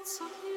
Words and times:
mir 0.00 0.49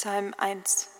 Psalm 0.00 0.32
1 0.38 0.99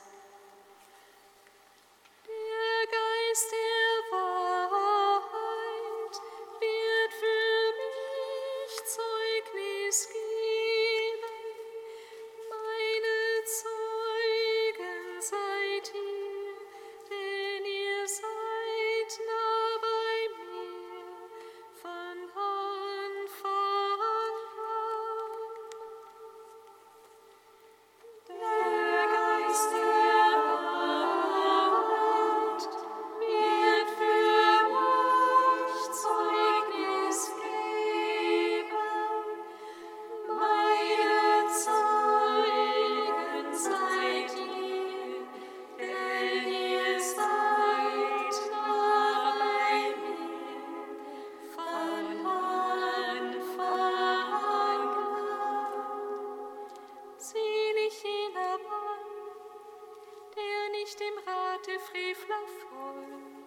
der 61.70 61.78
Frevler 61.78 62.42
voll. 62.68 63.39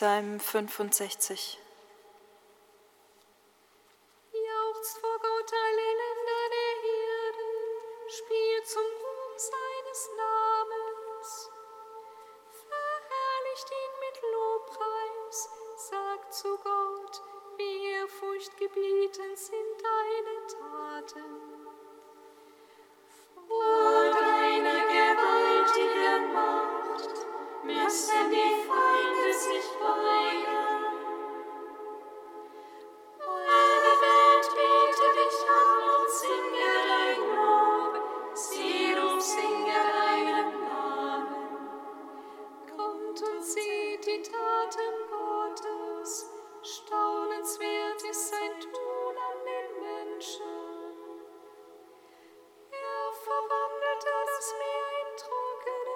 Psalm 0.00 0.40
65 0.40 1.58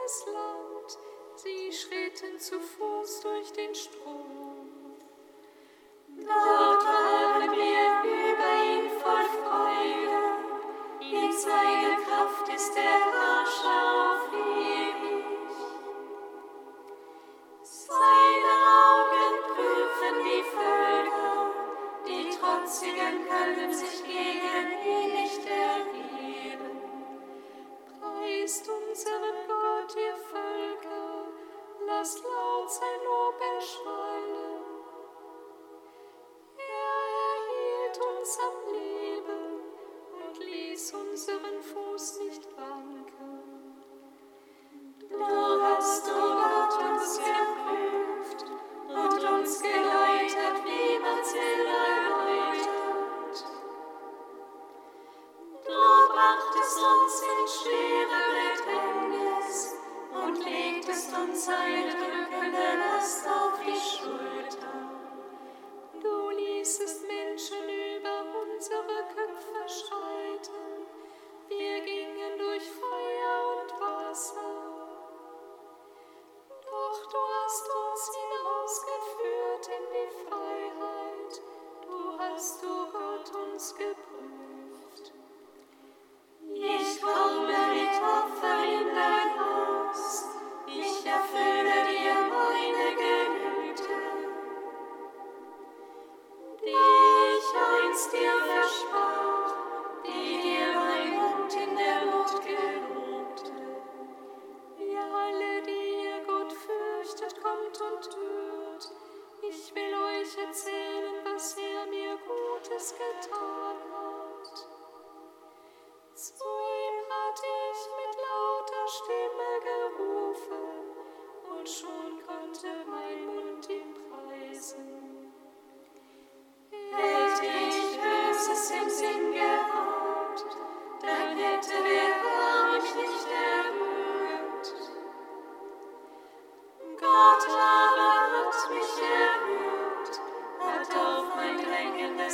fernes 0.05 0.27
Land. 0.27 0.99
Sie 1.37 1.73
schritten 1.73 2.39
zu 2.39 2.61
Fuß 2.61 3.21
durch 3.21 3.53
den 3.53 3.75
Strom. 3.75 4.97
Dort 6.17 6.85
waren 6.85 7.51
wir 7.51 7.87
über 8.05 8.51
ihn 8.65 8.91
voll 9.01 9.25
Freude. 9.43 10.21
In 11.01 11.33
seiner 11.33 11.97
Kraft 12.03 12.49
ist 12.55 12.75
der 12.75 12.83
Herrscher 12.83 13.81
auf 14.01 14.33
ewig. 14.33 15.25
Seine 17.63 18.55
Augen 18.85 19.35
prüfen 19.55 20.17
die 20.25 20.45
Völker, 20.55 21.51
die 22.07 22.31
Trotzigen 22.31 23.27
können 23.29 23.75
sich 23.75 24.05
gegen 24.05 24.69
ihn 24.87 25.23
nicht 25.23 25.44
des 32.05 32.23
Lamms 32.23 32.81
ein 32.83 33.05
Lob 33.05 33.41
erschallen. 33.57 34.44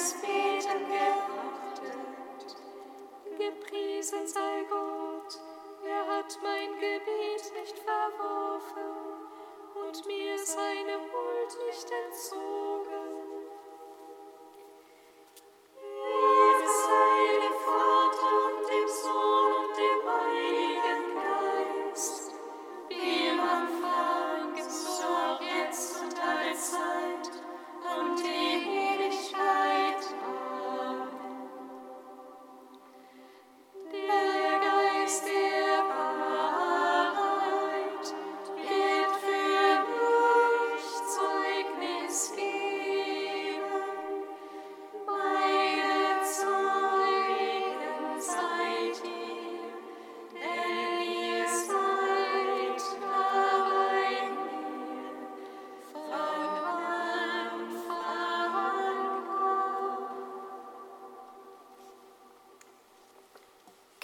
des 0.01 0.15
Beten 0.23 0.89
geachtet. 0.89 1.99
Gepriesen 3.37 4.27
sei 4.27 4.65
Gott, 4.71 5.39
er 5.85 6.07
hat 6.07 6.39
mein 6.43 6.73
Gebet 6.75 7.53
nicht 7.61 7.79
verworfen 7.79 8.91
und 9.75 10.07
mir 10.07 10.39
seine 10.39 10.97
Huld 11.13 11.67
nicht 11.67 11.91
entzogen. 11.91 12.80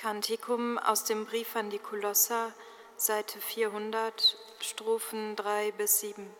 Kantikum 0.06 0.78
aus 0.78 1.02
dem 1.02 1.26
Brief 1.26 1.56
an 1.56 1.68
die 1.68 1.80
Kolosser, 1.80 2.52
Seite 2.96 3.40
400, 3.40 4.38
Strophen 4.60 5.34
3 5.34 5.72
bis 5.72 5.98
7. 5.98 6.30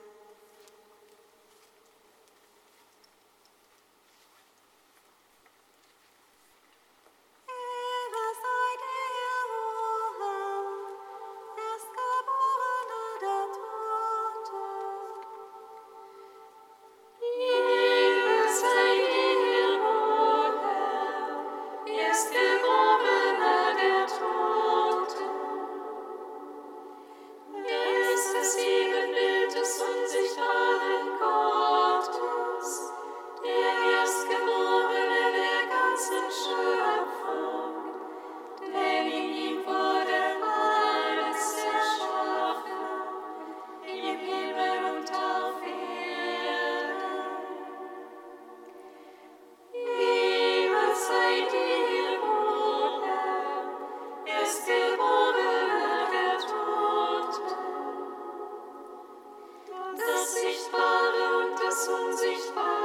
Sichtbare 60.40 61.38
und 61.38 61.59
das 61.59 61.88
Unsichtbare. 61.88 62.75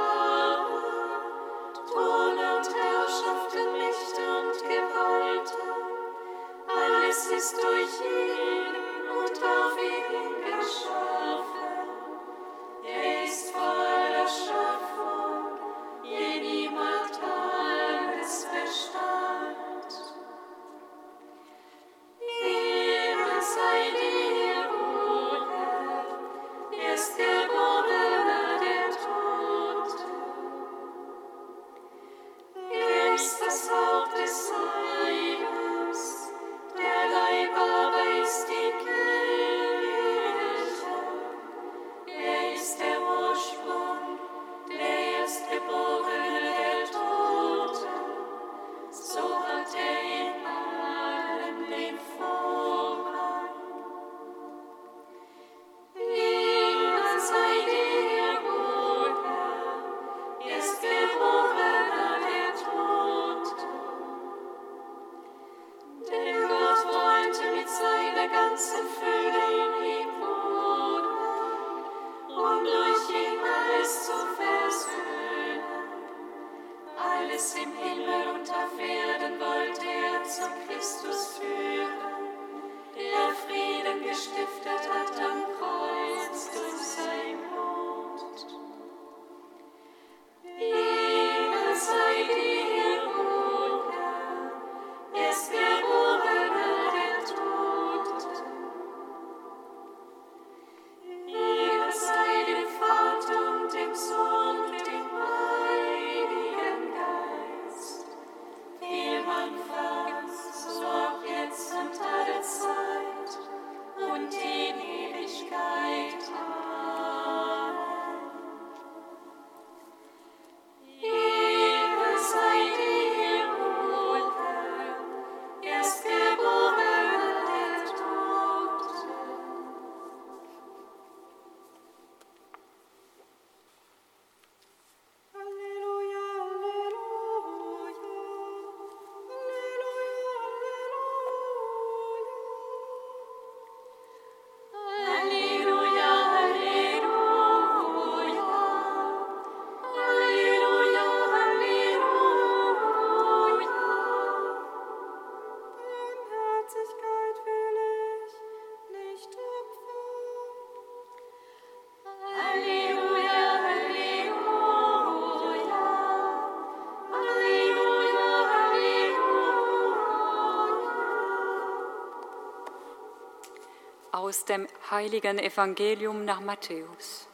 Aus 174.32 174.46
dem 174.46 174.66
heiligen 174.90 175.38
Evangelium 175.38 176.24
nach 176.24 176.40
Matthäus. 176.40 177.28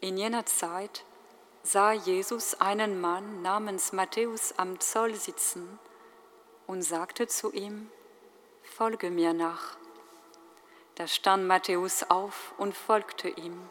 In 0.00 0.16
jener 0.16 0.46
Zeit 0.46 1.04
sah 1.64 1.90
Jesus 1.90 2.60
einen 2.60 3.00
Mann 3.00 3.42
namens 3.42 3.92
Matthäus 3.92 4.54
am 4.56 4.78
Zoll 4.78 5.16
sitzen 5.16 5.80
und 6.68 6.82
sagte 6.82 7.26
zu 7.26 7.50
ihm, 7.50 7.90
Folge 8.62 9.10
mir 9.10 9.32
nach. 9.32 9.76
Da 10.94 11.08
stand 11.08 11.48
Matthäus 11.48 12.04
auf 12.08 12.54
und 12.56 12.72
folgte 12.72 13.30
ihm. 13.30 13.68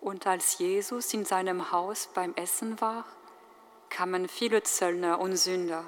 Und 0.00 0.26
als 0.26 0.58
Jesus 0.58 1.14
in 1.14 1.24
seinem 1.24 1.70
Haus 1.70 2.08
beim 2.12 2.34
Essen 2.34 2.80
war, 2.80 3.04
kamen 3.90 4.28
viele 4.28 4.64
Zöllner 4.64 5.20
und 5.20 5.36
Sünder 5.36 5.84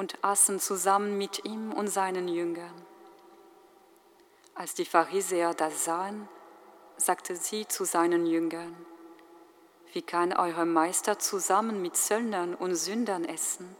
und 0.00 0.16
aßen 0.24 0.58
zusammen 0.60 1.18
mit 1.18 1.44
ihm 1.44 1.74
und 1.74 1.88
seinen 1.88 2.26
Jüngern. 2.26 2.72
Als 4.54 4.72
die 4.72 4.86
Pharisäer 4.86 5.52
das 5.52 5.84
sahen, 5.84 6.26
sagte 6.96 7.36
sie 7.36 7.68
zu 7.68 7.84
seinen 7.84 8.24
Jüngern, 8.24 8.74
wie 9.92 10.00
kann 10.00 10.32
euer 10.32 10.64
Meister 10.64 11.18
zusammen 11.18 11.82
mit 11.82 11.98
Zöllnern 11.98 12.54
und 12.54 12.76
Sündern 12.76 13.26
essen? 13.26 13.76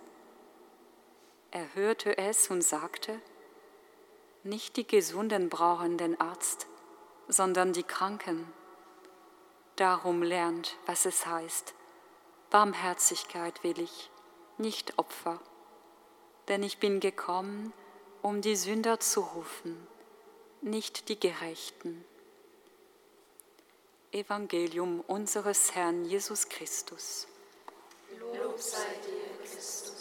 Er 1.52 1.74
hörte 1.74 2.18
es 2.18 2.50
und 2.50 2.60
sagte, 2.60 3.18
nicht 4.42 4.76
die 4.76 4.86
Gesunden 4.86 5.48
brauchen 5.48 5.96
den 5.96 6.20
Arzt, 6.20 6.66
sondern 7.28 7.72
die 7.72 7.82
Kranken. 7.82 8.52
Darum 9.76 10.22
lernt, 10.22 10.76
was 10.84 11.06
es 11.06 11.24
heißt, 11.24 11.72
Barmherzigkeit 12.50 13.64
will 13.64 13.80
ich, 13.80 14.10
nicht 14.58 14.98
Opfer. 14.98 15.40
Denn 16.50 16.64
ich 16.64 16.78
bin 16.78 16.98
gekommen, 16.98 17.72
um 18.22 18.42
die 18.42 18.56
Sünder 18.56 18.98
zu 18.98 19.20
rufen, 19.20 19.86
nicht 20.60 21.08
die 21.08 21.18
Gerechten. 21.18 22.04
Evangelium 24.10 25.00
unseres 25.06 25.76
Herrn 25.76 26.04
Jesus 26.04 26.48
Christus. 26.48 27.28
Lob 28.18 28.58
sei 28.58 28.78
dir, 29.06 29.48
Christus. 29.48 29.99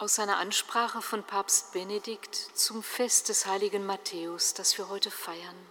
Aus 0.00 0.14
seiner 0.14 0.38
Ansprache 0.38 1.02
von 1.02 1.22
Papst 1.22 1.72
Benedikt 1.72 2.34
zum 2.34 2.82
Fest 2.82 3.28
des 3.28 3.44
heiligen 3.44 3.84
Matthäus, 3.84 4.54
das 4.54 4.78
wir 4.78 4.88
heute 4.88 5.10
feiern. 5.10 5.66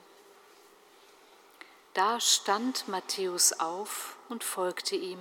Da 1.96 2.20
stand 2.20 2.88
Matthäus 2.88 3.54
auf 3.54 4.18
und 4.30 4.44
folgte 4.44 4.96
ihm. 4.96 5.18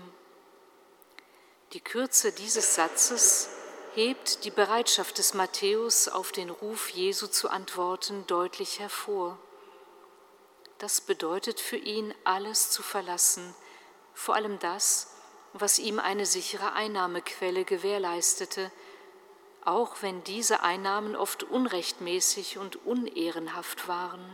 Die 1.72 1.80
Kürze 1.80 2.32
dieses 2.32 2.74
Satzes 2.74 3.48
hebt 3.94 4.44
die 4.44 4.50
Bereitschaft 4.50 5.16
des 5.16 5.32
Matthäus, 5.32 6.08
auf 6.08 6.30
den 6.30 6.50
Ruf 6.50 6.90
Jesu 6.90 7.28
zu 7.28 7.48
antworten, 7.48 8.26
deutlich 8.26 8.78
hervor. 8.78 9.38
Das 10.76 11.00
bedeutet 11.00 11.60
für 11.60 11.78
ihn, 11.78 12.14
alles 12.24 12.70
zu 12.70 12.82
verlassen, 12.82 13.54
vor 14.12 14.34
allem 14.34 14.58
das, 14.58 15.06
was 15.54 15.78
ihm 15.78 15.98
eine 15.98 16.26
sichere 16.26 16.74
Einnahmequelle 16.74 17.64
gewährleistete, 17.64 18.70
auch 19.68 20.00
wenn 20.00 20.24
diese 20.24 20.62
Einnahmen 20.62 21.14
oft 21.14 21.42
unrechtmäßig 21.42 22.56
und 22.56 22.86
unehrenhaft 22.86 23.86
waren. 23.86 24.24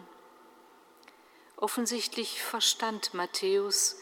Offensichtlich 1.57 2.40
verstand 2.40 3.14
Matthäus, 3.14 3.97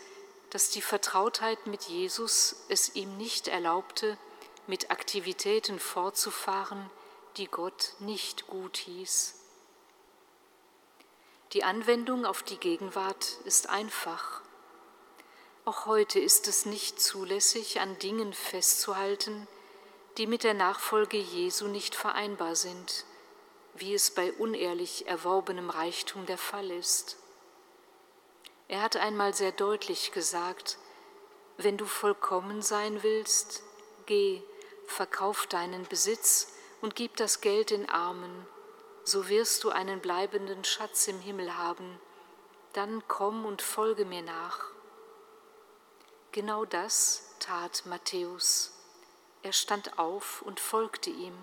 dass 0.50 0.68
die 0.68 0.82
Vertrautheit 0.82 1.66
mit 1.66 1.84
Jesus 1.84 2.56
es 2.68 2.94
ihm 2.94 3.16
nicht 3.16 3.48
erlaubte, 3.48 4.18
mit 4.66 4.90
Aktivitäten 4.90 5.78
fortzufahren, 5.78 6.90
die 7.38 7.46
Gott 7.46 7.94
nicht 7.98 8.46
gut 8.46 8.76
hieß. 8.76 9.34
Die 11.54 11.64
Anwendung 11.64 12.26
auf 12.26 12.42
die 12.42 12.58
Gegenwart 12.58 13.38
ist 13.46 13.70
einfach. 13.70 14.42
Auch 15.64 15.86
heute 15.86 16.20
ist 16.20 16.46
es 16.46 16.66
nicht 16.66 17.00
zulässig, 17.00 17.80
an 17.80 17.98
Dingen 18.00 18.34
festzuhalten, 18.34 19.48
die 20.18 20.26
mit 20.26 20.44
der 20.44 20.54
Nachfolge 20.54 21.16
Jesu 21.16 21.68
nicht 21.68 21.94
vereinbar 21.94 22.54
sind, 22.54 23.04
wie 23.74 23.94
es 23.94 24.10
bei 24.10 24.32
unehrlich 24.32 25.06
erworbenem 25.06 25.70
Reichtum 25.70 26.26
der 26.26 26.38
Fall 26.38 26.70
ist. 26.70 27.16
Er 28.68 28.82
hat 28.82 28.96
einmal 28.96 29.34
sehr 29.34 29.52
deutlich 29.52 30.12
gesagt, 30.12 30.78
wenn 31.56 31.76
du 31.76 31.86
vollkommen 31.86 32.62
sein 32.62 33.02
willst, 33.02 33.62
geh, 34.06 34.42
verkauf 34.86 35.46
deinen 35.46 35.86
Besitz 35.86 36.52
und 36.80 36.94
gib 36.94 37.16
das 37.16 37.40
Geld 37.40 37.70
den 37.70 37.88
Armen, 37.88 38.46
so 39.04 39.28
wirst 39.28 39.64
du 39.64 39.70
einen 39.70 40.00
bleibenden 40.00 40.64
Schatz 40.64 41.08
im 41.08 41.20
Himmel 41.20 41.56
haben, 41.56 42.00
dann 42.72 43.02
komm 43.08 43.44
und 43.44 43.62
folge 43.62 44.04
mir 44.04 44.22
nach. 44.22 44.66
Genau 46.32 46.64
das 46.64 47.34
tat 47.40 47.84
Matthäus. 47.86 48.72
Er 49.42 49.52
stand 49.52 49.98
auf 49.98 50.42
und 50.42 50.60
folgte 50.60 51.10
ihm. 51.10 51.34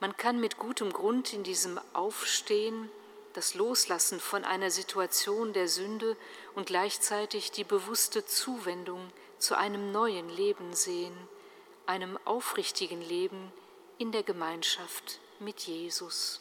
Man 0.00 0.16
kann 0.16 0.40
mit 0.40 0.58
gutem 0.58 0.92
Grund 0.92 1.32
in 1.32 1.42
diesem 1.42 1.80
Aufstehen 1.92 2.90
das 3.34 3.54
Loslassen 3.54 4.18
von 4.18 4.44
einer 4.44 4.70
Situation 4.70 5.52
der 5.52 5.68
Sünde 5.68 6.16
und 6.54 6.66
gleichzeitig 6.66 7.52
die 7.52 7.64
bewusste 7.64 8.24
Zuwendung 8.26 9.12
zu 9.38 9.56
einem 9.56 9.92
neuen 9.92 10.28
Leben 10.28 10.74
sehen, 10.74 11.16
einem 11.86 12.18
aufrichtigen 12.24 13.00
Leben 13.00 13.52
in 13.98 14.12
der 14.12 14.22
Gemeinschaft 14.22 15.20
mit 15.38 15.60
Jesus. 15.60 16.40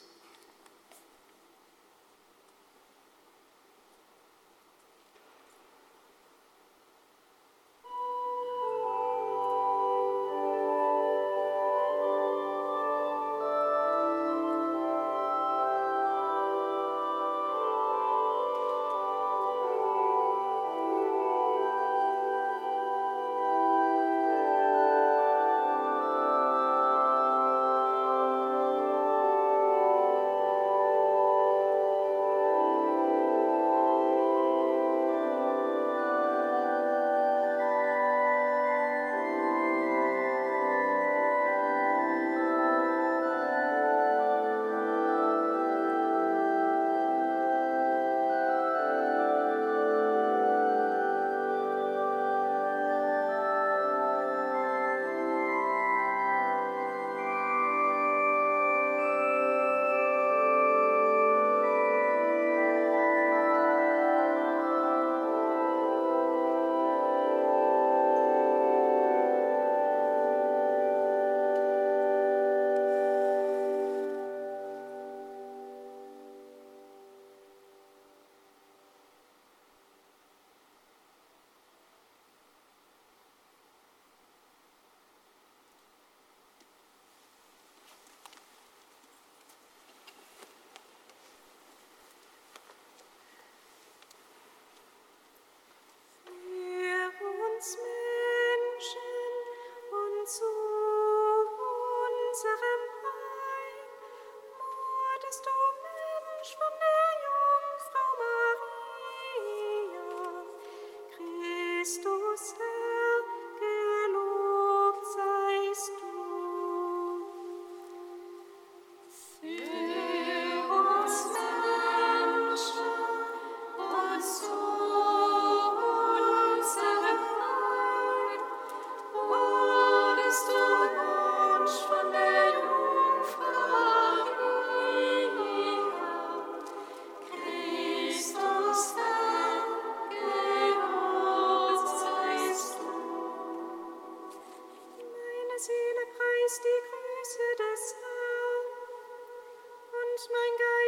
serait 102.40 102.69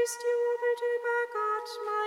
Christ 0.02 0.24
jubelt 0.24 0.82
über 0.96 1.18
Gott, 1.32 1.80
mein 1.86 2.01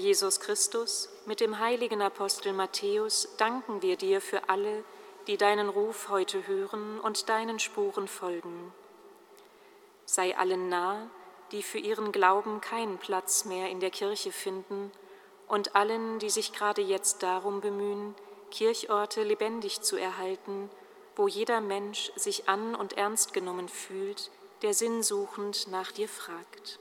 Jesus 0.00 0.40
Christus, 0.40 1.10
mit 1.26 1.40
dem 1.40 1.58
heiligen 1.58 2.00
Apostel 2.00 2.54
Matthäus 2.54 3.28
danken 3.36 3.82
wir 3.82 3.96
dir 3.96 4.22
für 4.22 4.48
alle, 4.48 4.82
die 5.26 5.36
deinen 5.36 5.68
Ruf 5.68 6.08
heute 6.08 6.46
hören 6.46 6.98
und 6.98 7.28
deinen 7.28 7.58
Spuren 7.58 8.08
folgen. 8.08 8.72
Sei 10.06 10.36
allen 10.38 10.70
nah, 10.70 11.10
die 11.52 11.62
für 11.62 11.76
ihren 11.78 12.12
Glauben 12.12 12.62
keinen 12.62 12.96
Platz 12.96 13.44
mehr 13.44 13.68
in 13.68 13.80
der 13.80 13.90
Kirche 13.90 14.32
finden, 14.32 14.90
und 15.48 15.76
allen, 15.76 16.18
die 16.18 16.30
sich 16.30 16.54
gerade 16.54 16.80
jetzt 16.80 17.22
darum 17.22 17.60
bemühen, 17.60 18.14
Kirchorte 18.50 19.22
lebendig 19.22 19.82
zu 19.82 19.96
erhalten, 19.96 20.70
wo 21.14 21.28
jeder 21.28 21.60
Mensch 21.60 22.10
sich 22.16 22.48
an 22.48 22.74
und 22.74 22.94
ernst 22.94 23.34
genommen 23.34 23.68
fühlt, 23.68 24.30
der 24.62 24.72
sinnsuchend 24.72 25.68
nach 25.68 25.92
dir 25.92 26.08
fragt. 26.08 26.78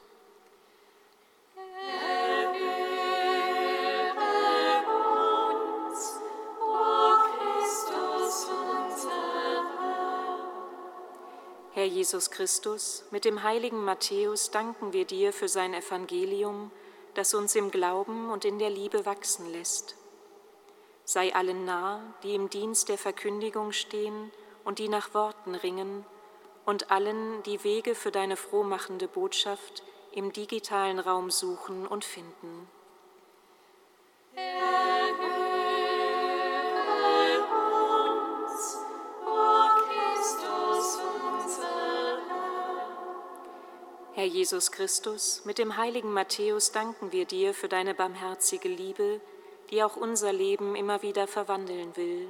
Herr 11.80 11.88
Jesus 11.88 12.30
Christus, 12.30 13.06
mit 13.10 13.24
dem 13.24 13.42
heiligen 13.42 13.86
Matthäus 13.86 14.52
danken 14.52 14.92
wir 14.92 15.06
dir 15.06 15.32
für 15.32 15.48
sein 15.48 15.74
Evangelium, 15.74 16.72
das 17.14 17.34
uns 17.34 17.56
im 17.56 17.72
Glauben 17.72 18.30
und 18.32 18.44
in 18.44 18.60
der 18.60 18.70
Liebe 18.70 19.06
wachsen 19.06 19.50
lässt. 19.50 19.96
Sei 21.06 21.34
allen 21.34 21.64
nah, 21.64 22.02
die 22.22 22.36
im 22.36 22.50
Dienst 22.50 22.90
der 22.90 22.98
Verkündigung 22.98 23.72
stehen 23.72 24.30
und 24.66 24.80
die 24.80 24.90
nach 24.90 25.14
Worten 25.14 25.56
ringen, 25.56 26.06
und 26.66 26.92
allen, 26.92 27.44
die 27.44 27.64
Wege 27.64 27.96
für 27.96 28.12
deine 28.12 28.36
frohmachende 28.36 29.08
Botschaft 29.08 29.82
im 30.12 30.34
digitalen 30.34 31.00
Raum 31.00 31.32
suchen 31.32 31.88
und 31.88 32.04
finden. 32.04 32.68
Herr 44.20 44.28
Jesus 44.28 44.74
Christus, 44.74 45.44
mit 45.46 45.60
dem 45.60 45.78
heiligen 45.78 46.12
Matthäus 46.12 46.74
danken 46.74 47.14
wir 47.14 47.24
dir 47.24 47.54
für 47.54 47.70
deine 47.70 47.94
barmherzige 47.94 48.68
Liebe, 48.68 49.22
die 49.70 49.82
auch 49.82 49.96
unser 49.96 50.34
Leben 50.34 50.76
immer 50.76 51.02
wieder 51.02 51.26
verwandeln 51.26 51.96
will. 51.96 52.28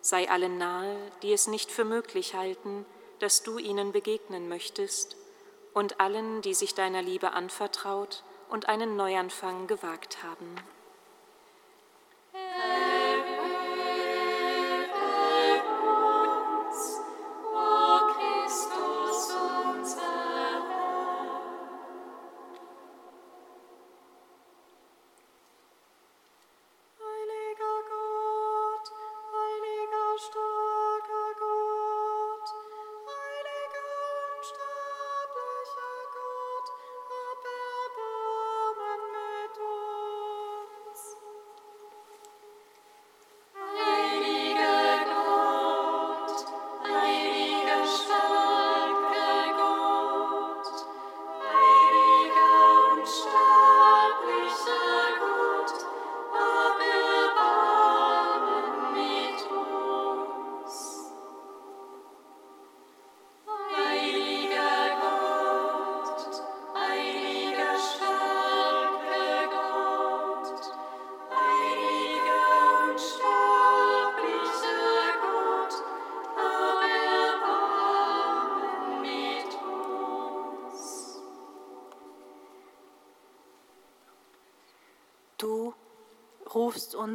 Sei 0.00 0.30
allen 0.30 0.56
nahe, 0.56 0.96
die 1.20 1.34
es 1.34 1.48
nicht 1.48 1.70
für 1.70 1.84
möglich 1.84 2.34
halten, 2.34 2.86
dass 3.18 3.42
du 3.42 3.58
ihnen 3.58 3.92
begegnen 3.92 4.48
möchtest, 4.48 5.18
und 5.74 6.00
allen, 6.00 6.40
die 6.40 6.54
sich 6.54 6.74
deiner 6.74 7.02
Liebe 7.02 7.32
anvertraut 7.32 8.24
und 8.48 8.70
einen 8.70 8.96
Neuanfang 8.96 9.66
gewagt 9.66 10.22
haben. 10.22 10.54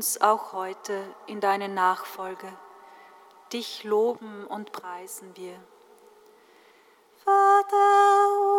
Uns 0.01 0.19
auch 0.19 0.53
heute 0.53 1.03
in 1.27 1.41
deine 1.41 1.69
Nachfolge. 1.69 2.51
Dich 3.53 3.83
loben 3.83 4.47
und 4.47 4.71
preisen 4.71 5.37
wir. 5.37 5.53
Vater 7.23 8.50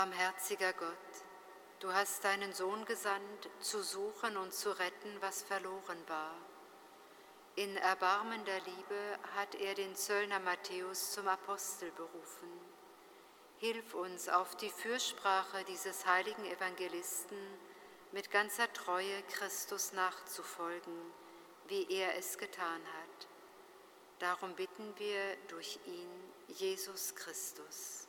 Barmherziger 0.00 0.72
Gott, 0.72 1.12
du 1.80 1.92
hast 1.92 2.24
deinen 2.24 2.54
Sohn 2.54 2.86
gesandt, 2.86 3.50
zu 3.60 3.82
suchen 3.82 4.38
und 4.38 4.54
zu 4.54 4.70
retten, 4.70 5.14
was 5.20 5.42
verloren 5.42 6.02
war. 6.06 6.34
In 7.56 7.76
erbarmender 7.76 8.60
Liebe 8.60 9.18
hat 9.36 9.54
er 9.56 9.74
den 9.74 9.94
Zöllner 9.94 10.38
Matthäus 10.38 11.12
zum 11.12 11.28
Apostel 11.28 11.90
berufen. 11.90 12.48
Hilf 13.58 13.92
uns 13.92 14.30
auf 14.30 14.56
die 14.56 14.70
Fürsprache 14.70 15.64
dieses 15.64 16.06
heiligen 16.06 16.46
Evangelisten 16.46 17.36
mit 18.10 18.30
ganzer 18.30 18.72
Treue 18.72 19.22
Christus 19.24 19.92
nachzufolgen, 19.92 21.12
wie 21.66 21.86
er 21.92 22.16
es 22.16 22.38
getan 22.38 22.80
hat. 22.86 23.28
Darum 24.18 24.54
bitten 24.54 24.94
wir 24.96 25.36
durch 25.48 25.78
ihn, 25.84 26.08
Jesus 26.48 27.14
Christus. 27.14 28.06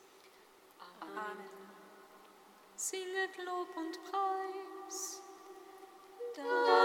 Singet 2.82 3.38
Lob 3.46 3.68
und 3.76 3.96
Preis. 4.10 5.22
Da 6.34 6.81